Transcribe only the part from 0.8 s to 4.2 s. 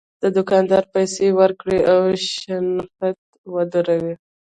پیسې ورکړي او شنخته ودروي.